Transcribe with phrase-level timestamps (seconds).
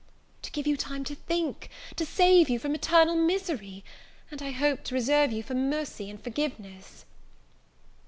[0.41, 3.83] "To give you time to think, to save you from eternal misery;
[4.31, 7.05] and, I hope, to reserve you for mercy and forgiveness."